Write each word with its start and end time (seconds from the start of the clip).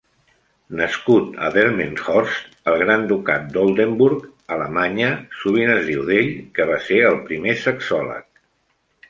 Nascut 0.77 1.33
a 1.47 1.49
Delmenhorst, 1.55 2.55
al 2.71 2.81
Gran 2.83 3.05
Ducat 3.11 3.45
d'Oldenburg, 3.57 4.25
Alemanya, 4.57 5.11
sovint 5.43 5.75
es 5.75 5.87
diu 5.93 6.09
d'ell 6.09 6.33
que 6.57 6.69
va 6.73 6.81
ser 6.89 7.01
el 7.13 7.21
primer 7.31 7.57
sexòleg. 7.69 8.27